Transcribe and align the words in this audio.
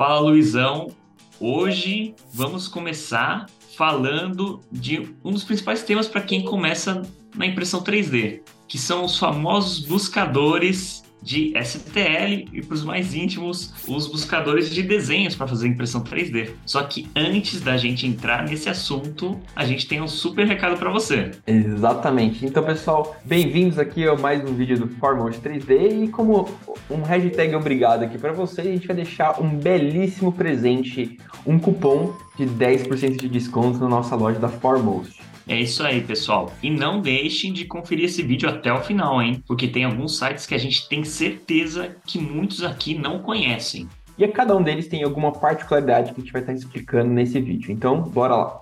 Fala 0.00 0.20
Luizão, 0.20 0.92
hoje 1.40 2.14
vamos 2.32 2.68
começar 2.68 3.46
falando 3.76 4.60
de 4.70 5.12
um 5.24 5.32
dos 5.32 5.42
principais 5.42 5.82
temas 5.82 6.06
para 6.06 6.20
quem 6.20 6.44
começa 6.44 7.02
na 7.34 7.44
impressão 7.44 7.82
3D, 7.82 8.42
que 8.68 8.78
são 8.78 9.04
os 9.04 9.18
famosos 9.18 9.80
buscadores 9.80 11.02
de 11.22 11.52
STL 11.62 12.48
e 12.52 12.62
para 12.62 12.74
os 12.74 12.84
mais 12.84 13.14
íntimos, 13.14 13.74
os 13.86 14.06
buscadores 14.06 14.70
de 14.70 14.82
desenhos 14.82 15.34
para 15.34 15.46
fazer 15.46 15.68
impressão 15.68 16.02
3D. 16.02 16.50
Só 16.64 16.82
que 16.82 17.08
antes 17.14 17.60
da 17.60 17.76
gente 17.76 18.06
entrar 18.06 18.44
nesse 18.44 18.68
assunto, 18.68 19.38
a 19.54 19.64
gente 19.64 19.86
tem 19.86 20.00
um 20.00 20.08
super 20.08 20.46
recado 20.46 20.76
para 20.78 20.90
você. 20.90 21.30
Exatamente. 21.46 22.44
Então, 22.44 22.62
pessoal, 22.62 23.16
bem-vindos 23.24 23.78
aqui 23.78 24.06
a 24.06 24.16
mais 24.16 24.42
um 24.48 24.54
vídeo 24.54 24.78
do 24.78 24.88
Foremost 24.88 25.40
3D 25.40 26.04
e 26.04 26.08
como 26.08 26.48
um 26.90 27.02
hashtag 27.02 27.54
obrigado 27.54 28.02
aqui 28.02 28.18
para 28.18 28.32
vocês, 28.32 28.66
a 28.66 28.70
gente 28.70 28.86
vai 28.86 28.96
deixar 28.96 29.40
um 29.40 29.56
belíssimo 29.56 30.32
presente, 30.32 31.18
um 31.46 31.58
cupom 31.58 32.14
de 32.36 32.46
10% 32.46 33.16
de 33.16 33.28
desconto 33.28 33.78
na 33.78 33.88
nossa 33.88 34.14
loja 34.14 34.38
da 34.38 34.48
Foremost. 34.48 35.18
É 35.48 35.58
isso 35.58 35.82
aí, 35.82 36.02
pessoal. 36.02 36.52
E 36.62 36.68
não 36.68 37.00
deixem 37.00 37.54
de 37.54 37.64
conferir 37.64 38.04
esse 38.04 38.22
vídeo 38.22 38.48
até 38.48 38.70
o 38.70 38.82
final, 38.82 39.22
hein? 39.22 39.42
Porque 39.46 39.66
tem 39.66 39.82
alguns 39.84 40.18
sites 40.18 40.44
que 40.44 40.54
a 40.54 40.58
gente 40.58 40.86
tem 40.88 41.02
certeza 41.04 41.96
que 42.06 42.18
muitos 42.18 42.62
aqui 42.62 42.94
não 42.94 43.20
conhecem. 43.20 43.88
E 44.18 44.28
cada 44.28 44.54
um 44.54 44.62
deles 44.62 44.88
tem 44.88 45.02
alguma 45.02 45.32
particularidade 45.32 46.12
que 46.12 46.20
a 46.20 46.22
gente 46.22 46.32
vai 46.32 46.42
estar 46.42 46.52
explicando 46.52 47.10
nesse 47.10 47.40
vídeo. 47.40 47.72
Então, 47.72 48.02
bora 48.02 48.36
lá. 48.36 48.60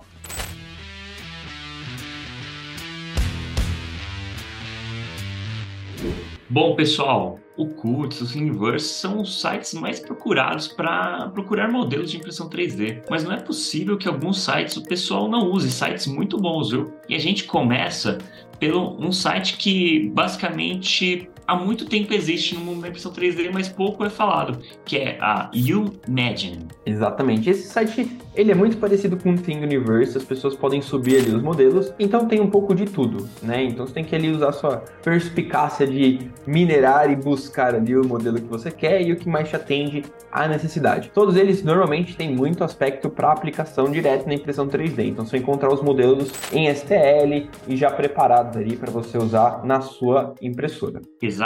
Bom, 6.49 6.75
pessoal, 6.75 7.39
o 7.57 7.67
Kurtz, 7.67 8.21
o 8.21 8.25
Thingiverse 8.25 8.93
são 8.93 9.21
os 9.21 9.41
sites 9.41 9.73
mais 9.73 9.99
procurados 9.99 10.69
para 10.69 11.27
procurar 11.33 11.69
modelos 11.69 12.09
de 12.09 12.15
impressão 12.15 12.49
3D. 12.49 13.03
Mas 13.09 13.25
não 13.25 13.33
é 13.33 13.37
possível 13.37 13.97
que 13.97 14.07
alguns 14.07 14.39
sites 14.39 14.77
o 14.77 14.83
pessoal 14.83 15.27
não 15.27 15.51
use, 15.51 15.69
sites 15.69 16.07
muito 16.07 16.37
bons, 16.37 16.71
viu? 16.71 16.93
E 17.09 17.15
a 17.15 17.19
gente 17.19 17.43
começa 17.43 18.17
pelo 18.59 18.95
um 18.97 19.11
site 19.11 19.57
que 19.57 20.09
basicamente 20.13 21.29
há 21.47 21.55
muito 21.55 21.85
tempo 21.85 22.13
existe 22.13 22.53
no 22.53 22.61
mundo 22.61 22.81
da 22.81 22.89
impressão 22.89 23.11
3D, 23.11 23.49
mas 23.51 23.69
pouco 23.69 24.03
é 24.03 24.09
falado, 24.09 24.59
que 24.83 24.97
é 24.97 25.17
a 25.21 25.49
Imagine. 25.53 26.67
Exatamente. 26.85 27.49
Esse 27.49 27.67
site 27.67 28.17
ele 28.35 28.51
é 28.51 28.55
muito 28.55 28.77
parecido 28.77 29.17
com 29.17 29.33
o 29.33 29.37
Thing 29.37 29.63
Universe, 29.63 30.17
as 30.17 30.23
pessoas 30.23 30.55
podem 30.55 30.81
subir 30.81 31.21
ali 31.21 31.31
os 31.31 31.41
modelos, 31.41 31.93
então 31.97 32.27
tem 32.27 32.39
um 32.39 32.49
pouco 32.49 32.75
de 32.75 32.85
tudo, 32.85 33.27
né? 33.41 33.63
Então 33.63 33.87
você 33.87 33.93
tem 33.93 34.03
que 34.03 34.15
ali 34.15 34.29
usar 34.29 34.51
sua 34.51 34.83
perspicácia 35.03 35.87
de 35.87 36.29
minerar 36.45 37.09
e 37.09 37.15
buscar 37.15 37.73
ali 37.73 37.95
o 37.97 38.05
modelo 38.05 38.39
que 38.39 38.47
você 38.47 38.69
quer 38.69 39.01
e 39.01 39.11
o 39.11 39.15
que 39.15 39.27
mais 39.27 39.49
te 39.49 39.55
atende 39.55 40.03
à 40.31 40.47
necessidade. 40.47 41.09
Todos 41.13 41.35
eles 41.35 41.63
normalmente 41.63 42.15
têm 42.15 42.35
muito 42.35 42.63
aspecto 42.63 43.09
para 43.09 43.31
aplicação 43.31 43.89
direta 43.89 44.27
na 44.27 44.35
impressão 44.35 44.67
3D, 44.67 45.07
então 45.07 45.25
você 45.25 45.31
vai 45.31 45.39
encontrar 45.39 45.73
os 45.73 45.81
modelos 45.81 46.31
em 46.51 46.67
STL 46.73 47.49
e 47.67 47.75
já 47.75 47.89
preparados 47.89 48.57
ali 48.57 48.75
para 48.75 48.91
você 48.91 49.17
usar 49.17 49.63
na 49.63 49.81
sua 49.81 50.35
impressora. 50.41 51.01
Exatamente, 51.21 51.36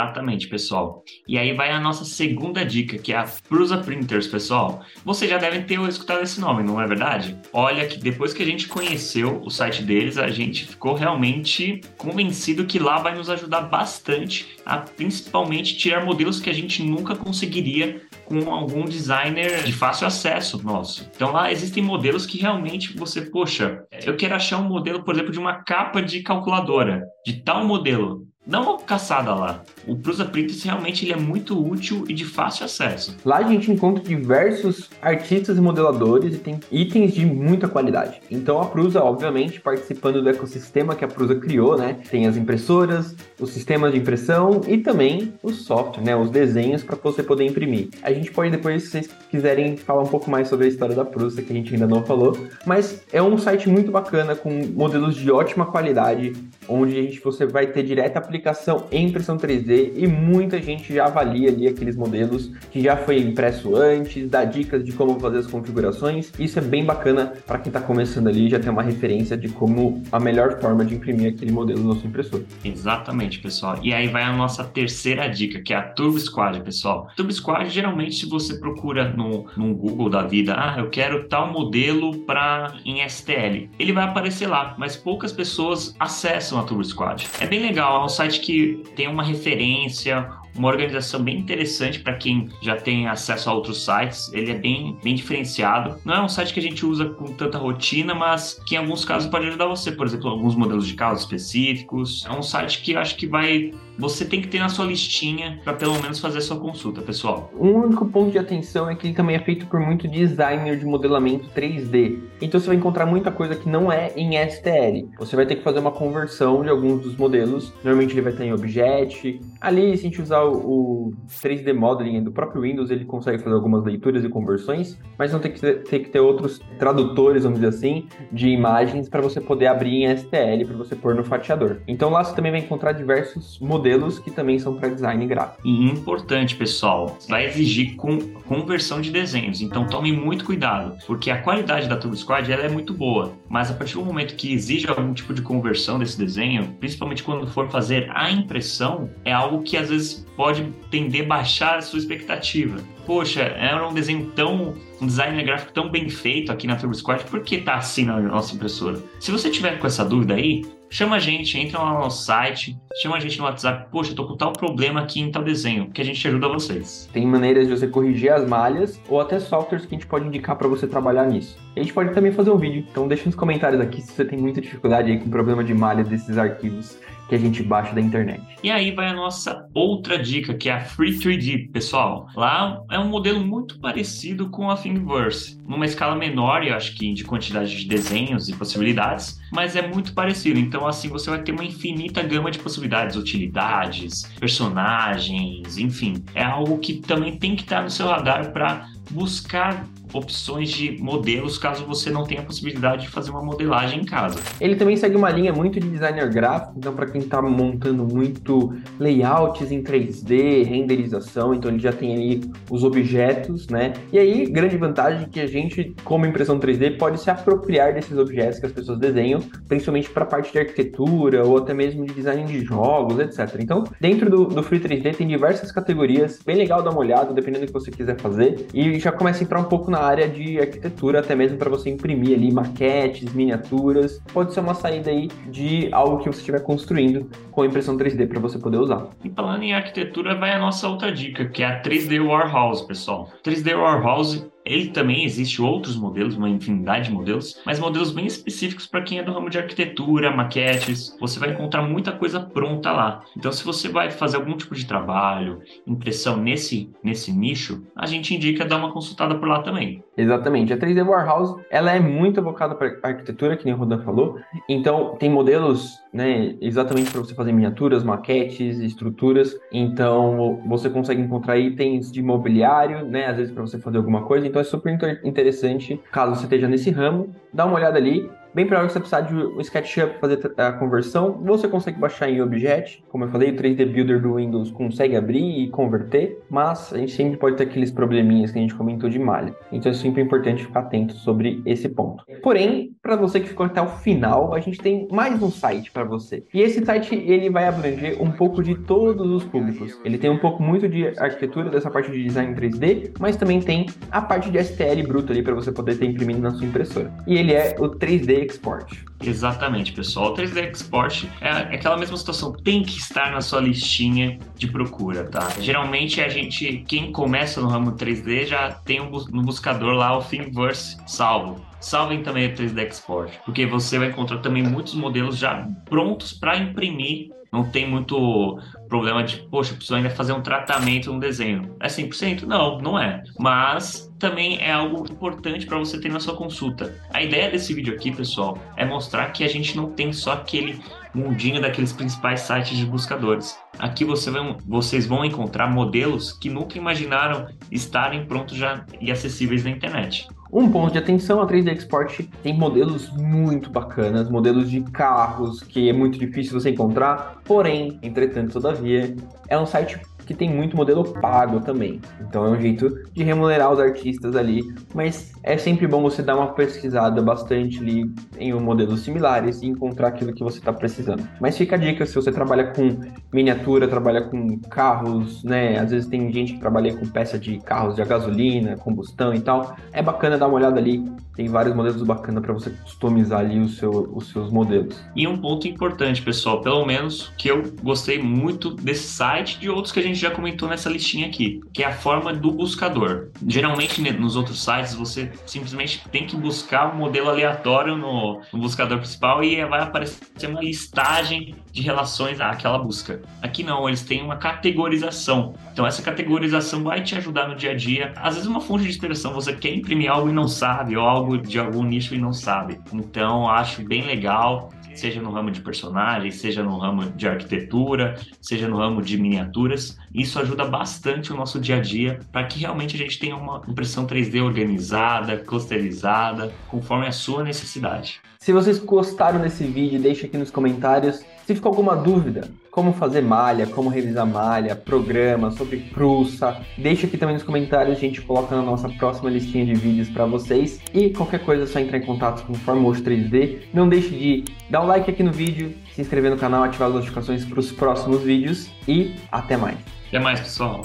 pessoal. 0.48 1.02
E 1.26 1.38
aí 1.38 1.54
vai 1.54 1.70
a 1.70 1.80
nossa 1.80 2.04
segunda 2.04 2.64
dica, 2.64 2.98
que 2.98 3.12
é 3.12 3.16
a 3.16 3.28
Prusa 3.48 3.78
Printers, 3.78 4.26
pessoal. 4.26 4.84
Vocês 5.04 5.30
já 5.30 5.38
devem 5.38 5.62
ter 5.62 5.80
escutado 5.88 6.22
esse 6.22 6.40
nome, 6.40 6.62
não 6.62 6.80
é 6.80 6.86
verdade? 6.86 7.36
Olha 7.52 7.86
que 7.86 7.98
depois 7.98 8.32
que 8.32 8.42
a 8.42 8.46
gente 8.46 8.68
conheceu 8.68 9.40
o 9.42 9.50
site 9.50 9.82
deles, 9.82 10.18
a 10.18 10.28
gente 10.28 10.66
ficou 10.66 10.94
realmente 10.94 11.80
convencido 11.96 12.66
que 12.66 12.78
lá 12.78 12.98
vai 12.98 13.14
nos 13.14 13.30
ajudar 13.30 13.62
bastante 13.62 14.56
a 14.64 14.78
principalmente 14.78 15.76
tirar 15.76 16.04
modelos 16.04 16.40
que 16.40 16.50
a 16.50 16.54
gente 16.54 16.82
nunca 16.82 17.14
conseguiria 17.16 18.02
com 18.24 18.50
algum 18.50 18.84
designer 18.84 19.62
de 19.64 19.72
fácil 19.72 20.06
acesso 20.06 20.62
nosso. 20.64 21.08
Então 21.14 21.32
lá 21.32 21.50
existem 21.50 21.82
modelos 21.82 22.26
que 22.26 22.38
realmente 22.38 22.96
você, 22.96 23.22
poxa, 23.22 23.84
eu 24.04 24.16
quero 24.16 24.34
achar 24.34 24.58
um 24.58 24.68
modelo, 24.68 25.02
por 25.02 25.14
exemplo, 25.14 25.32
de 25.32 25.38
uma 25.38 25.62
capa 25.62 26.00
de 26.00 26.22
calculadora, 26.22 27.04
de 27.26 27.42
tal 27.42 27.66
modelo. 27.66 28.26
Dá 28.44 28.60
uma 28.60 28.76
caçada 28.78 29.32
lá. 29.32 29.62
O 29.86 29.94
Prusa 29.94 30.24
Printers 30.24 30.64
realmente 30.64 31.04
ele 31.04 31.12
é 31.12 31.16
muito 31.16 31.64
útil 31.64 32.04
e 32.08 32.12
de 32.12 32.24
fácil 32.24 32.64
acesso. 32.64 33.16
Lá 33.24 33.36
a 33.36 33.42
gente 33.44 33.70
encontra 33.70 34.02
diversos 34.02 34.90
artistas 35.00 35.56
e 35.56 35.60
modeladores 35.60 36.34
e 36.34 36.38
tem 36.38 36.58
itens 36.70 37.14
de 37.14 37.24
muita 37.24 37.68
qualidade. 37.68 38.20
Então 38.28 38.60
a 38.60 38.66
Prusa, 38.66 39.00
obviamente, 39.00 39.60
participando 39.60 40.20
do 40.20 40.28
ecossistema 40.28 40.96
que 40.96 41.04
a 41.04 41.08
Prusa 41.08 41.36
criou, 41.36 41.78
né? 41.78 41.98
Tem 42.10 42.26
as 42.26 42.36
impressoras, 42.36 43.14
os 43.38 43.50
sistemas 43.50 43.92
de 43.92 43.98
impressão 43.98 44.60
e 44.66 44.78
também 44.78 45.34
o 45.40 45.50
software, 45.52 46.02
né? 46.02 46.16
Os 46.16 46.28
desenhos 46.28 46.82
para 46.82 46.96
você 46.96 47.22
poder 47.22 47.44
imprimir. 47.44 47.90
A 48.02 48.12
gente 48.12 48.32
pode 48.32 48.50
depois, 48.50 48.82
se 48.82 48.90
vocês 48.90 49.10
quiserem, 49.30 49.76
falar 49.76 50.02
um 50.02 50.08
pouco 50.08 50.28
mais 50.28 50.48
sobre 50.48 50.66
a 50.66 50.68
história 50.68 50.96
da 50.96 51.04
Prusa, 51.04 51.42
que 51.42 51.52
a 51.52 51.56
gente 51.56 51.72
ainda 51.72 51.86
não 51.86 52.02
falou. 52.02 52.36
Mas 52.66 53.04
é 53.12 53.22
um 53.22 53.38
site 53.38 53.68
muito 53.68 53.92
bacana 53.92 54.34
com 54.34 54.50
modelos 54.74 55.14
de 55.14 55.30
ótima 55.30 55.64
qualidade, 55.64 56.32
onde 56.68 56.98
a 56.98 57.02
gente, 57.02 57.20
você 57.20 57.46
vai 57.46 57.66
ter 57.66 57.82
direta 57.82 58.18
aplicação 58.18 58.86
em 58.90 59.06
impressão 59.08 59.36
3D 59.36 59.92
e 59.96 60.06
muita 60.06 60.60
gente 60.60 60.94
já 60.94 61.06
avalia 61.06 61.48
ali 61.48 61.68
aqueles 61.68 61.96
modelos 61.96 62.50
que 62.70 62.80
já 62.80 62.96
foi 62.96 63.18
impresso 63.18 63.76
antes, 63.76 64.28
dá 64.28 64.44
dicas 64.44 64.84
de 64.84 64.92
como 64.92 65.18
fazer 65.18 65.38
as 65.38 65.46
configurações. 65.46 66.32
Isso 66.38 66.58
é 66.58 66.62
bem 66.62 66.84
bacana 66.84 67.32
para 67.46 67.58
quem 67.58 67.70
está 67.70 67.80
começando 67.80 68.28
ali 68.28 68.48
já 68.48 68.58
tem 68.58 68.70
uma 68.70 68.82
referência 68.82 69.36
de 69.36 69.48
como 69.48 70.02
a 70.10 70.20
melhor 70.20 70.60
forma 70.60 70.84
de 70.84 70.94
imprimir 70.94 71.32
aquele 71.34 71.52
modelo 71.52 71.80
no 71.80 71.96
seu 71.96 72.08
impressor. 72.08 72.42
Exatamente, 72.64 73.38
pessoal. 73.38 73.78
E 73.82 73.92
aí 73.92 74.08
vai 74.08 74.22
a 74.22 74.32
nossa 74.32 74.64
terceira 74.64 75.28
dica, 75.28 75.60
que 75.60 75.72
é 75.72 75.76
a 75.76 75.82
Turbo 75.82 76.18
Squad, 76.18 76.60
pessoal. 76.60 77.08
Turbo 77.16 77.32
Squad, 77.32 77.68
geralmente, 77.70 78.14
se 78.16 78.26
você 78.28 78.54
procura 78.54 79.10
no, 79.10 79.46
no 79.56 79.74
Google 79.74 80.08
da 80.08 80.22
vida, 80.22 80.54
ah, 80.56 80.76
eu 80.78 80.90
quero 80.90 81.28
tal 81.28 81.52
modelo 81.52 82.18
para 82.20 82.74
em 82.84 83.06
STL, 83.08 83.68
ele 83.78 83.92
vai 83.92 84.04
aparecer 84.04 84.46
lá, 84.46 84.74
mas 84.78 84.96
poucas 84.96 85.32
pessoas 85.32 85.94
acessam 85.98 86.51
a 86.58 86.62
Turbo 86.62 86.84
Squad. 86.84 87.26
É 87.40 87.46
bem 87.46 87.60
legal, 87.60 88.02
é 88.02 88.04
um 88.04 88.08
site 88.08 88.40
que 88.40 88.82
tem 88.94 89.08
uma 89.08 89.22
referência, 89.22 90.28
uma 90.54 90.68
organização 90.68 91.22
bem 91.22 91.38
interessante 91.38 92.00
para 92.00 92.14
quem 92.14 92.48
já 92.60 92.76
tem 92.76 93.08
acesso 93.08 93.50
a 93.50 93.54
outros 93.54 93.84
sites. 93.84 94.32
Ele 94.32 94.50
é 94.50 94.54
bem, 94.54 94.98
bem 95.02 95.14
diferenciado. 95.14 95.96
Não 96.04 96.14
é 96.14 96.22
um 96.22 96.28
site 96.28 96.52
que 96.52 96.60
a 96.60 96.62
gente 96.62 96.84
usa 96.84 97.06
com 97.06 97.26
tanta 97.32 97.58
rotina, 97.58 98.14
mas 98.14 98.60
que 98.66 98.74
em 98.74 98.78
alguns 98.78 99.04
casos 99.04 99.28
pode 99.28 99.46
ajudar 99.46 99.66
você, 99.66 99.92
por 99.92 100.06
exemplo, 100.06 100.28
alguns 100.28 100.54
modelos 100.54 100.86
de 100.86 100.94
carros 100.94 101.20
específicos. 101.20 102.24
É 102.28 102.32
um 102.32 102.42
site 102.42 102.82
que 102.82 102.92
eu 102.92 103.00
acho 103.00 103.16
que 103.16 103.26
vai 103.26 103.72
você 103.98 104.24
tem 104.24 104.40
que 104.40 104.48
ter 104.48 104.58
na 104.58 104.68
sua 104.68 104.86
listinha 104.86 105.60
para 105.64 105.74
pelo 105.74 106.00
menos 106.00 106.18
fazer 106.18 106.38
a 106.38 106.40
sua 106.40 106.58
consulta, 106.58 107.02
pessoal. 107.02 107.52
Um 107.58 107.70
único 107.70 108.06
ponto 108.06 108.30
de 108.30 108.38
atenção 108.38 108.88
é 108.88 108.94
que 108.94 109.06
ele 109.06 109.14
também 109.14 109.36
é 109.36 109.38
feito 109.38 109.66
por 109.66 109.80
muito 109.80 110.08
designer 110.08 110.78
de 110.78 110.84
modelamento 110.84 111.48
3D. 111.54 112.18
Então 112.40 112.58
você 112.58 112.66
vai 112.66 112.76
encontrar 112.76 113.06
muita 113.06 113.30
coisa 113.30 113.54
que 113.54 113.68
não 113.68 113.92
é 113.92 114.12
em 114.16 114.32
STL. 114.48 115.08
Você 115.18 115.36
vai 115.36 115.46
ter 115.46 115.56
que 115.56 115.62
fazer 115.62 115.78
uma 115.78 115.92
conversão 115.92 116.62
de 116.62 116.70
alguns 116.70 117.02
dos 117.02 117.16
modelos. 117.16 117.72
Normalmente 117.84 118.12
ele 118.12 118.22
vai 118.22 118.32
estar 118.32 118.44
em 118.44 118.52
Objet. 118.52 119.40
Ali, 119.60 119.96
se 119.96 120.06
a 120.06 120.08
gente 120.08 120.22
usar 120.22 120.41
o 120.44 121.12
3D 121.28 121.72
Modeling 121.74 122.22
do 122.22 122.32
próprio 122.32 122.62
Windows, 122.62 122.90
ele 122.90 123.04
consegue 123.04 123.38
fazer 123.42 123.54
algumas 123.54 123.84
leituras 123.84 124.24
e 124.24 124.28
conversões, 124.28 124.98
mas 125.18 125.32
não 125.32 125.40
tem 125.40 125.52
que 125.52 125.60
ter, 125.60 125.82
tem 125.84 126.02
que 126.02 126.10
ter 126.10 126.20
outros 126.20 126.60
tradutores, 126.78 127.44
vamos 127.44 127.60
dizer 127.60 127.76
assim, 127.76 128.06
de 128.30 128.48
imagens 128.48 129.08
para 129.08 129.20
você 129.20 129.40
poder 129.40 129.66
abrir 129.66 130.04
em 130.04 130.16
STL 130.16 130.64
para 130.66 130.76
você 130.76 130.94
pôr 130.96 131.14
no 131.14 131.24
fatiador. 131.24 131.78
Então 131.86 132.10
lá 132.10 132.22
você 132.22 132.34
também 132.34 132.52
vai 132.52 132.60
encontrar 132.60 132.92
diversos 132.92 133.58
modelos 133.58 134.18
que 134.18 134.30
também 134.30 134.58
são 134.58 134.74
para 134.74 134.88
design 134.88 135.26
gráfico. 135.26 135.60
E 135.64 135.90
importante, 135.90 136.56
pessoal, 136.56 137.16
vai 137.28 137.46
exigir 137.46 137.96
com 137.96 138.18
conversão 138.46 139.00
de 139.00 139.10
desenhos. 139.10 139.60
Então 139.60 139.86
tome 139.86 140.12
muito 140.12 140.44
cuidado, 140.44 140.96
porque 141.06 141.30
a 141.30 141.40
qualidade 141.40 141.88
da 141.88 141.96
Turbo 141.96 142.16
Squad 142.16 142.50
ela 142.50 142.64
é 142.64 142.68
muito 142.68 142.94
boa, 142.94 143.32
mas 143.48 143.70
a 143.70 143.74
partir 143.74 143.94
do 143.94 144.04
momento 144.04 144.34
que 144.34 144.52
exige 144.52 144.88
algum 144.88 145.12
tipo 145.12 145.32
de 145.34 145.42
conversão 145.42 145.98
desse 145.98 146.18
desenho, 146.18 146.74
principalmente 146.80 147.22
quando 147.22 147.46
for 147.46 147.68
fazer 147.68 148.10
a 148.14 148.30
impressão, 148.30 149.10
é 149.24 149.32
algo 149.32 149.62
que 149.62 149.76
às 149.76 149.88
vezes 149.88 150.26
pode 150.36 150.64
tender 150.90 151.24
a 151.24 151.28
baixar 151.28 151.78
a 151.78 151.82
sua 151.82 151.98
expectativa. 151.98 152.78
Poxa, 153.06 153.42
era 153.42 153.86
um 153.86 153.92
desenho 153.92 154.30
tão. 154.34 154.74
um 155.00 155.06
design 155.06 155.42
gráfico 155.42 155.72
tão 155.72 155.90
bem 155.90 156.08
feito 156.08 156.52
aqui 156.52 156.66
na 156.66 156.76
Turbo 156.76 156.94
Squad, 156.94 157.24
por 157.24 157.40
que 157.40 157.58
tá 157.58 157.74
assim 157.74 158.04
na 158.04 158.20
nossa 158.20 158.54
impressora? 158.54 158.98
Se 159.18 159.30
você 159.30 159.50
tiver 159.50 159.78
com 159.78 159.86
essa 159.86 160.04
dúvida 160.04 160.34
aí, 160.34 160.62
chama 160.92 161.16
a 161.16 161.18
gente, 161.18 161.58
entra 161.58 161.78
lá 161.78 161.94
no 161.94 162.00
nosso 162.00 162.22
site, 162.22 162.78
chama 163.00 163.16
a 163.16 163.20
gente 163.20 163.38
no 163.38 163.44
WhatsApp, 163.44 163.90
poxa, 163.90 164.12
eu 164.12 164.14
tô 164.14 164.26
com 164.26 164.36
tal 164.36 164.52
problema 164.52 165.00
aqui 165.00 165.20
em 165.20 165.32
tal 165.32 165.42
desenho, 165.42 165.90
que 165.90 166.02
a 166.02 166.04
gente 166.04 166.28
ajuda 166.28 166.46
vocês. 166.48 167.08
Tem 167.10 167.26
maneiras 167.26 167.66
de 167.66 167.74
você 167.74 167.88
corrigir 167.88 168.30
as 168.30 168.46
malhas 168.46 169.00
ou 169.08 169.18
até 169.18 169.40
softwares 169.40 169.86
que 169.86 169.94
a 169.94 169.98
gente 169.98 170.06
pode 170.06 170.26
indicar 170.26 170.54
para 170.54 170.68
você 170.68 170.86
trabalhar 170.86 171.26
nisso. 171.26 171.58
a 171.74 171.80
gente 171.80 171.94
pode 171.94 172.12
também 172.12 172.30
fazer 172.30 172.50
um 172.50 172.58
vídeo, 172.58 172.84
então 172.90 173.08
deixa 173.08 173.24
nos 173.24 173.34
comentários 173.34 173.80
aqui 173.80 174.02
se 174.02 174.12
você 174.12 174.24
tem 174.24 174.38
muita 174.38 174.60
dificuldade 174.60 175.10
aí 175.10 175.18
com 175.18 175.30
problema 175.30 175.64
de 175.64 175.72
malha 175.72 176.04
desses 176.04 176.36
arquivos 176.36 176.98
que 177.32 177.36
a 177.36 177.38
gente 177.38 177.62
baixa 177.62 177.94
da 177.94 178.00
internet. 178.00 178.42
E 178.62 178.70
aí 178.70 178.90
vai 178.90 179.08
a 179.08 179.14
nossa 179.14 179.66
outra 179.72 180.18
dica, 180.18 180.52
que 180.52 180.68
é 180.68 180.74
a 180.74 180.80
Free 180.80 181.18
3D, 181.18 181.72
pessoal. 181.72 182.28
Lá 182.36 182.82
é 182.90 182.98
um 182.98 183.08
modelo 183.08 183.40
muito 183.40 183.80
parecido 183.80 184.50
com 184.50 184.70
a 184.70 184.76
Thingiverse, 184.76 185.58
numa 185.66 185.86
escala 185.86 186.14
menor, 186.14 186.62
eu 186.62 186.74
acho 186.74 186.94
que 186.94 187.12
de 187.14 187.24
quantidade 187.24 187.74
de 187.74 187.88
desenhos 187.88 188.50
e 188.50 188.52
possibilidades, 188.54 189.40
mas 189.50 189.74
é 189.74 189.86
muito 189.86 190.12
parecido. 190.12 190.58
Então, 190.58 190.81
assim, 190.86 191.08
você 191.08 191.30
vai 191.30 191.42
ter 191.42 191.52
uma 191.52 191.64
infinita 191.64 192.22
gama 192.22 192.50
de 192.50 192.58
possibilidades, 192.58 193.16
utilidades, 193.16 194.22
personagens, 194.38 195.78
enfim. 195.78 196.22
É 196.34 196.42
algo 196.42 196.78
que 196.78 196.94
também 196.94 197.36
tem 197.36 197.56
que 197.56 197.62
estar 197.62 197.82
no 197.82 197.90
seu 197.90 198.06
radar 198.06 198.52
para 198.52 198.88
buscar 199.10 199.86
opções 200.12 200.70
de 200.70 201.00
modelos 201.00 201.58
caso 201.58 201.84
você 201.84 202.10
não 202.10 202.24
tenha 202.24 202.40
a 202.40 202.44
possibilidade 202.44 203.02
de 203.02 203.08
fazer 203.08 203.30
uma 203.30 203.42
modelagem 203.42 204.00
em 204.00 204.04
casa. 204.04 204.38
Ele 204.60 204.76
também 204.76 204.96
segue 204.96 205.16
uma 205.16 205.30
linha 205.30 205.52
muito 205.52 205.80
de 205.80 205.88
designer 205.88 206.28
gráfico, 206.30 206.74
então 206.76 206.92
para 206.94 207.06
quem 207.06 207.20
está 207.20 207.40
montando 207.40 208.04
muito 208.04 208.74
layouts 208.98 209.70
em 209.70 209.82
3D, 209.82 210.64
renderização, 210.64 211.54
então 211.54 211.70
ele 211.70 211.80
já 211.80 211.92
tem 211.92 212.14
ali 212.14 212.50
os 212.70 212.84
objetos, 212.84 213.68
né? 213.68 213.92
E 214.12 214.18
aí, 214.18 214.46
grande 214.46 214.76
vantagem 214.76 215.28
que 215.28 215.40
a 215.40 215.46
gente, 215.46 215.94
como 216.04 216.26
impressão 216.26 216.58
3D, 216.58 216.98
pode 216.98 217.20
se 217.20 217.30
apropriar 217.30 217.94
desses 217.94 218.16
objetos 218.16 218.58
que 218.58 218.66
as 218.66 218.72
pessoas 218.72 218.98
desenham, 218.98 219.40
principalmente 219.68 220.10
para 220.10 220.24
a 220.24 220.26
parte 220.26 220.52
de 220.52 220.58
arquitetura 220.58 221.46
ou 221.46 221.58
até 221.58 221.74
mesmo 221.74 222.04
de 222.04 222.14
design 222.14 222.44
de 222.44 222.60
jogos, 222.64 223.18
etc. 223.18 223.56
Então, 223.60 223.84
dentro 224.00 224.30
do, 224.30 224.44
do 224.46 224.62
Free 224.62 224.80
3D 224.80 225.16
tem 225.16 225.26
diversas 225.26 225.72
categorias, 225.72 226.40
bem 226.44 226.56
legal 226.56 226.82
dar 226.82 226.90
uma 226.90 227.00
olhada, 227.00 227.32
dependendo 227.32 227.66
do 227.66 227.68
que 227.68 227.72
você 227.72 227.90
quiser 227.90 228.18
fazer, 228.18 228.66
e 228.74 228.98
já 228.98 229.12
começa 229.12 229.40
a 229.40 229.44
entrar 229.44 229.60
um 229.60 229.64
pouco 229.64 229.90
na 229.90 230.01
área 230.02 230.28
de 230.28 230.58
arquitetura, 230.58 231.20
até 231.20 231.34
mesmo 231.34 231.58
para 231.58 231.70
você 231.70 231.90
imprimir 231.90 232.36
ali 232.36 232.52
maquetes, 232.52 233.32
miniaturas. 233.32 234.20
Pode 234.32 234.52
ser 234.52 234.60
uma 234.60 234.74
saída 234.74 235.10
aí 235.10 235.28
de 235.48 235.88
algo 235.92 236.18
que 236.18 236.28
você 236.28 236.40
estiver 236.40 236.60
construindo 236.60 237.30
com 237.50 237.64
impressão 237.64 237.96
3D 237.96 238.28
para 238.28 238.40
você 238.40 238.58
poder 238.58 238.78
usar. 238.78 239.08
E 239.24 239.30
falando 239.30 239.62
em 239.62 239.72
arquitetura, 239.72 240.34
vai 240.34 240.52
a 240.52 240.58
nossa 240.58 240.88
outra 240.88 241.12
dica, 241.12 241.46
que 241.46 241.62
é 241.62 241.66
a 241.66 241.82
3D 241.82 242.24
Warehouse, 242.24 242.86
pessoal. 242.86 243.28
3D 243.44 243.76
Warehouse 243.76 244.51
ele 244.64 244.88
também 244.90 245.24
existe 245.24 245.60
outros 245.60 245.96
modelos, 245.96 246.36
uma 246.36 246.48
infinidade 246.48 247.08
de 247.08 247.14
modelos, 247.14 247.60
mas 247.64 247.78
modelos 247.78 248.12
bem 248.12 248.26
específicos 248.26 248.86
para 248.86 249.02
quem 249.02 249.18
é 249.18 249.22
do 249.22 249.32
ramo 249.32 249.50
de 249.50 249.58
arquitetura, 249.58 250.34
maquetes. 250.34 251.16
Você 251.20 251.38
vai 251.38 251.50
encontrar 251.50 251.82
muita 251.82 252.12
coisa 252.12 252.40
pronta 252.40 252.92
lá. 252.92 253.24
Então, 253.36 253.52
se 253.52 253.64
você 253.64 253.88
vai 253.88 254.10
fazer 254.10 254.36
algum 254.36 254.56
tipo 254.56 254.74
de 254.74 254.86
trabalho, 254.86 255.60
impressão 255.86 256.36
nesse 256.36 256.90
nesse 257.02 257.32
nicho, 257.32 257.82
a 257.96 258.06
gente 258.06 258.34
indica 258.34 258.64
dar 258.64 258.76
uma 258.76 258.92
consultada 258.92 259.34
por 259.34 259.48
lá 259.48 259.62
também. 259.62 260.02
Exatamente. 260.16 260.72
A 260.72 260.76
3D 260.76 261.06
Warehouse, 261.06 261.62
ela 261.70 261.92
é 261.92 262.00
muito 262.00 262.40
evocada 262.40 262.74
para 262.74 262.96
arquitetura, 263.02 263.56
que 263.56 263.64
nem 263.64 263.74
o 263.74 263.76
Rodan 263.76 264.02
falou. 264.02 264.38
Então, 264.68 265.16
tem 265.16 265.30
modelos, 265.30 265.98
né, 266.12 266.54
exatamente 266.60 267.10
para 267.10 267.20
você 267.20 267.34
fazer 267.34 267.52
miniaturas, 267.52 268.04
maquetes, 268.04 268.78
estruturas. 268.78 269.56
Então, 269.72 270.60
você 270.66 270.90
consegue 270.90 271.20
encontrar 271.20 271.58
itens 271.58 272.10
de 272.10 272.22
mobiliário, 272.22 273.06
né, 273.06 273.26
às 273.26 273.36
vezes 273.36 273.52
para 273.52 273.62
você 273.62 273.78
fazer 273.78 273.98
alguma 273.98 274.22
coisa. 274.22 274.46
Então 274.52 274.60
é 274.60 274.64
super 274.66 274.92
interessante, 275.24 275.98
caso 276.12 276.36
você 276.36 276.42
esteja 276.42 276.68
nesse 276.68 276.90
ramo, 276.90 277.34
dá 277.50 277.64
uma 277.64 277.76
olhada 277.76 277.96
ali. 277.96 278.30
Bem 278.54 278.66
provável 278.66 278.88
que 278.88 278.92
você 278.92 279.00
precisar 279.00 279.22
de 279.22 279.34
um 279.34 279.60
SketchUp 279.62 280.18
para 280.18 280.28
fazer 280.28 280.52
a 280.58 280.72
conversão. 280.72 281.40
Você 281.42 281.66
consegue 281.66 281.98
baixar 281.98 282.28
em 282.28 282.42
Objet. 282.42 283.02
Como 283.08 283.24
eu 283.24 283.28
falei, 283.30 283.50
o 283.50 283.54
3D 283.54 283.90
Builder 283.90 284.20
do 284.20 284.34
Windows 284.34 284.70
consegue 284.70 285.16
abrir 285.16 285.62
e 285.62 285.70
converter, 285.70 286.38
mas 286.50 286.92
a 286.92 286.98
gente 286.98 287.12
sempre 287.12 287.38
pode 287.38 287.56
ter 287.56 287.62
aqueles 287.62 287.90
probleminhas 287.90 288.52
que 288.52 288.58
a 288.58 288.60
gente 288.60 288.74
comentou 288.74 289.08
de 289.08 289.18
malha. 289.18 289.56
Então 289.72 289.90
é 289.90 289.94
sempre 289.94 290.20
importante 290.20 290.66
ficar 290.66 290.80
atento 290.80 291.14
sobre 291.14 291.62
esse 291.64 291.88
ponto. 291.88 292.26
Porém, 292.42 292.94
para 293.00 293.16
você 293.16 293.40
que 293.40 293.48
ficou 293.48 293.64
até 293.64 293.80
o 293.80 293.86
final, 293.86 294.52
a 294.52 294.60
gente 294.60 294.78
tem 294.78 295.08
mais 295.10 295.42
um 295.42 295.50
site 295.50 295.90
para 295.90 296.04
você. 296.04 296.44
E 296.52 296.60
esse 296.60 296.84
site 296.84 297.14
ele 297.14 297.48
vai 297.48 297.66
abranger 297.66 298.22
um 298.22 298.30
pouco 298.30 298.62
de 298.62 298.74
todos 298.74 299.26
os 299.30 299.44
públicos. 299.44 299.98
Ele 300.04 300.18
tem 300.18 300.28
um 300.28 300.38
pouco 300.38 300.62
muito 300.62 300.86
de 300.90 301.06
arquitetura 301.18 301.70
dessa 301.70 301.90
parte 301.90 302.12
de 302.12 302.22
design 302.22 302.54
3D, 302.54 303.12
mas 303.18 303.34
também 303.34 303.60
tem 303.60 303.86
a 304.10 304.20
parte 304.20 304.50
de 304.50 304.62
STL 304.62 305.06
bruto 305.08 305.32
ali 305.32 305.42
para 305.42 305.54
você 305.54 305.72
poder 305.72 305.96
ter 305.96 306.04
imprimido 306.04 306.42
na 306.42 306.50
sua 306.50 306.66
impressora. 306.66 307.10
E 307.26 307.38
ele 307.38 307.54
é 307.54 307.74
o 307.78 307.88
3D 307.88 308.41
Export. 308.44 309.04
Exatamente, 309.22 309.92
pessoal. 309.92 310.32
O 310.32 310.36
3D 310.36 310.70
Export 310.70 311.26
é 311.40 311.50
aquela 311.50 311.96
mesma 311.96 312.16
situação, 312.16 312.52
tem 312.52 312.82
que 312.82 312.98
estar 312.98 313.30
na 313.30 313.40
sua 313.40 313.60
listinha 313.60 314.38
de 314.56 314.66
procura, 314.68 315.24
tá? 315.24 315.48
Geralmente 315.60 316.20
a 316.20 316.28
gente, 316.28 316.84
quem 316.88 317.12
começa 317.12 317.60
no 317.60 317.68
ramo 317.68 317.92
3D 317.92 318.46
já 318.46 318.70
tem 318.70 319.00
no 319.00 319.42
buscador 319.42 319.94
lá 319.94 320.16
o 320.16 320.22
Thingiverse 320.22 320.96
salvo. 321.06 321.71
Salvem 321.82 322.22
também 322.22 322.46
o 322.46 322.54
3D 322.54 322.86
Export, 322.86 323.38
porque 323.44 323.66
você 323.66 323.98
vai 323.98 324.08
encontrar 324.08 324.38
também 324.38 324.62
muitos 324.62 324.94
modelos 324.94 325.36
já 325.36 325.68
prontos 325.84 326.32
para 326.32 326.56
imprimir 326.56 327.30
não 327.52 327.64
tem 327.64 327.86
muito 327.86 328.58
problema 328.88 329.22
de, 329.22 329.36
poxa, 329.36 329.74
preciso 329.74 329.94
ainda 329.94 330.08
fazer 330.08 330.32
um 330.32 330.40
tratamento 330.40 331.12
no 331.12 331.20
desenho. 331.20 331.76
É 331.78 331.86
100%? 331.86 332.44
Não, 332.44 332.80
não 332.80 332.98
é. 332.98 333.22
Mas 333.38 334.10
também 334.18 334.58
é 334.58 334.72
algo 334.72 335.04
importante 335.12 335.66
para 335.66 335.76
você 335.76 336.00
ter 336.00 336.10
na 336.10 336.18
sua 336.18 336.34
consulta. 336.34 336.98
A 337.12 337.22
ideia 337.22 337.50
desse 337.50 337.74
vídeo 337.74 337.94
aqui, 337.94 338.10
pessoal, 338.10 338.56
é 338.74 338.86
mostrar 338.86 339.30
que 339.32 339.44
a 339.44 339.48
gente 339.48 339.76
não 339.76 339.90
tem 339.90 340.14
só 340.14 340.32
aquele 340.32 340.80
mundinho 341.14 341.60
daqueles 341.60 341.92
principais 341.92 342.40
sites 342.40 342.74
de 342.74 342.86
buscadores. 342.86 343.58
Aqui 343.78 344.02
você 344.02 344.30
vai, 344.30 344.56
vocês 344.66 345.06
vão 345.06 345.22
encontrar 345.22 345.66
modelos 345.70 346.32
que 346.32 346.48
nunca 346.48 346.78
imaginaram 346.78 347.48
estarem 347.70 348.24
prontos 348.24 348.56
já 348.56 348.86
e 348.98 349.12
acessíveis 349.12 349.62
na 349.62 349.70
internet. 349.70 350.26
Um 350.52 350.70
ponto 350.70 350.92
de 350.92 350.98
atenção, 350.98 351.40
a 351.40 351.46
3D 351.46 351.72
Export 351.72 352.28
tem 352.42 352.52
modelos 352.52 353.08
muito 353.10 353.70
bacanas, 353.70 354.28
modelos 354.28 354.70
de 354.70 354.82
carros 354.82 355.62
que 355.62 355.88
é 355.88 355.94
muito 355.94 356.18
difícil 356.18 356.60
você 356.60 356.68
encontrar, 356.68 357.38
porém, 357.42 357.98
entretanto, 358.02 358.52
todavia, 358.52 359.16
é 359.48 359.58
um 359.58 359.64
site 359.64 359.98
que 360.26 360.34
tem 360.34 360.50
muito 360.50 360.76
modelo 360.76 361.04
pago 361.04 361.60
também. 361.60 362.00
Então 362.20 362.44
é 362.46 362.50
um 362.50 362.60
jeito 362.60 362.88
de 363.12 363.22
remunerar 363.22 363.72
os 363.72 363.80
artistas 363.80 364.36
ali, 364.36 364.62
mas 364.94 365.32
é 365.42 365.56
sempre 365.56 365.86
bom 365.86 366.02
você 366.02 366.22
dar 366.22 366.36
uma 366.36 366.52
pesquisada 366.54 367.20
bastante 367.20 367.78
ali 367.78 368.10
em 368.38 368.52
modelos 368.54 369.00
similares 369.00 369.62
e 369.62 369.66
encontrar 369.66 370.08
aquilo 370.08 370.32
que 370.32 370.42
você 370.42 370.58
está 370.58 370.72
precisando. 370.72 371.26
Mas 371.40 371.56
fica 371.56 371.76
a 371.76 371.78
dica 371.78 372.06
se 372.06 372.14
você 372.14 372.30
trabalha 372.30 372.72
com 372.72 373.00
miniatura, 373.32 373.88
trabalha 373.88 374.22
com 374.22 374.58
carros, 374.58 375.42
né? 375.44 375.78
Às 375.78 375.90
vezes 375.90 376.08
tem 376.08 376.32
gente 376.32 376.54
que 376.54 376.60
trabalha 376.60 376.94
com 376.96 377.06
peça 377.06 377.38
de 377.38 377.58
carros 377.58 377.96
de 377.96 378.04
gasolina, 378.04 378.76
combustão 378.76 379.34
e 379.34 379.40
tal. 379.40 379.76
É 379.92 380.02
bacana 380.02 380.38
dar 380.42 380.48
uma 380.48 380.56
olhada 380.56 380.78
ali. 380.78 381.04
Tem 381.34 381.48
vários 381.48 381.74
modelos 381.74 382.02
bacanas 382.02 382.42
para 382.42 382.52
você 382.52 382.68
customizar 382.70 383.40
ali 383.40 383.58
o 383.58 383.68
seu, 383.68 383.90
os 384.14 384.28
seus 384.28 384.50
modelos. 384.50 385.02
E 385.16 385.26
um 385.26 385.38
ponto 385.38 385.66
importante, 385.66 386.20
pessoal, 386.20 386.60
pelo 386.60 386.84
menos 386.84 387.32
que 387.38 387.48
eu 387.48 387.72
gostei 387.82 388.18
muito 388.18 388.74
desse 388.74 389.08
site 389.08 389.58
de 389.58 389.70
outros 389.70 389.92
que 389.92 390.00
a 390.00 390.02
gente 390.02 390.18
já 390.18 390.30
comentou 390.30 390.68
nessa 390.68 390.90
listinha 390.90 391.26
aqui, 391.26 391.60
que 391.72 391.82
é 391.82 391.86
a 391.86 391.92
forma 391.92 392.34
do 392.34 392.50
buscador. 392.52 393.28
Geralmente 393.46 394.02
nos 394.12 394.36
outros 394.36 394.62
sites 394.62 394.94
você 394.94 395.32
simplesmente 395.46 396.06
tem 396.10 396.26
que 396.26 396.36
buscar 396.36 396.92
um 396.92 396.98
modelo 396.98 397.30
aleatório 397.30 397.96
no, 397.96 398.42
no 398.52 398.58
buscador 398.58 398.98
principal 398.98 399.42
e 399.42 399.64
vai 399.64 399.80
aparecer 399.80 400.18
uma 400.46 400.60
listagem 400.60 401.54
de 401.72 401.82
relações 401.82 402.40
àquela 402.40 402.78
busca. 402.78 403.22
Aqui 403.40 403.64
não, 403.64 403.88
eles 403.88 404.02
têm 404.02 404.22
uma 404.22 404.36
categorização. 404.36 405.54
Então 405.72 405.86
essa 405.86 406.02
categorização 406.02 406.84
vai 406.84 407.02
te 407.02 407.16
ajudar 407.16 407.48
no 407.48 407.56
dia 407.56 407.72
a 407.72 407.74
dia. 407.74 408.12
Às 408.16 408.34
vezes 408.34 408.48
uma 408.48 408.60
fonte 408.60 408.84
de 408.84 408.90
inspiração, 408.90 409.32
você 409.32 409.54
quer 409.54 409.74
imprimir 409.74 410.10
algo 410.10 410.28
e 410.28 410.32
não 410.32 410.46
sabe, 410.46 410.96
ou 410.96 411.04
algo 411.04 411.38
de 411.38 411.58
algum 411.58 411.82
nicho 411.82 412.14
e 412.14 412.18
não 412.18 412.32
sabe. 412.32 412.78
Então 412.92 413.48
acho 413.48 413.82
bem 413.82 414.02
legal 414.02 414.70
seja 414.94 415.20
no 415.20 415.30
ramo 415.30 415.50
de 415.50 415.60
personagens, 415.60 416.36
seja 416.36 416.62
no 416.62 416.76
ramo 416.78 417.10
de 417.12 417.26
arquitetura, 417.26 418.16
seja 418.40 418.68
no 418.68 418.76
ramo 418.76 419.02
de 419.02 419.18
miniaturas. 419.18 419.96
Isso 420.14 420.38
ajuda 420.38 420.64
bastante 420.64 421.32
o 421.32 421.36
nosso 421.36 421.58
dia 421.60 421.76
a 421.76 421.80
dia 421.80 422.20
para 422.30 422.44
que 422.46 422.58
realmente 422.58 422.96
a 422.96 422.98
gente 422.98 423.18
tenha 423.18 423.36
uma 423.36 423.62
impressão 423.68 424.06
3D 424.06 424.42
organizada, 424.42 425.36
clusterizada, 425.38 426.52
conforme 426.68 427.06
a 427.06 427.12
sua 427.12 427.42
necessidade. 427.42 428.20
Se 428.38 428.52
vocês 428.52 428.78
gostaram 428.78 429.40
desse 429.40 429.64
vídeo, 429.64 430.00
deixe 430.00 430.26
aqui 430.26 430.36
nos 430.36 430.50
comentários. 430.50 431.24
Se 431.46 431.54
ficou 431.54 431.70
alguma 431.70 431.96
dúvida, 431.96 432.48
como 432.70 432.92
fazer 432.92 433.20
malha, 433.20 433.66
como 433.66 433.88
revisar 433.88 434.26
malha, 434.26 434.76
programa, 434.76 435.50
sobre 435.50 435.78
prussa, 435.78 436.56
deixa 436.78 437.06
aqui 437.06 437.18
também 437.18 437.34
nos 437.34 437.42
comentários, 437.42 437.96
a 437.96 438.00
gente 438.00 438.22
coloca 438.22 438.54
na 438.54 438.62
nossa 438.62 438.88
próxima 438.88 439.28
listinha 439.28 439.66
de 439.66 439.74
vídeos 439.74 440.08
para 440.08 440.24
vocês. 440.24 440.80
E 440.94 441.10
qualquer 441.10 441.44
coisa 441.44 441.64
é 441.64 441.66
só 441.66 441.80
entrar 441.80 441.98
em 441.98 442.06
contato 442.06 442.46
com 442.46 442.52
o 442.52 442.56
Formotion 442.56 443.02
3D. 443.02 443.62
Não 443.74 443.88
deixe 443.88 444.10
de 444.10 444.44
dar 444.70 444.82
um 444.82 444.86
like 444.86 445.10
aqui 445.10 445.22
no 445.22 445.32
vídeo, 445.32 445.74
se 445.94 446.00
inscrever 446.00 446.30
no 446.30 446.36
canal, 446.36 446.62
ativar 446.62 446.88
as 446.88 446.94
notificações 446.94 447.44
para 447.44 447.60
os 447.60 447.72
próximos 447.72 448.22
vídeos 448.22 448.70
e 448.86 449.16
até 449.30 449.56
mais. 449.56 449.78
Até 450.08 450.18
mais, 450.18 450.40
pessoal. 450.40 450.82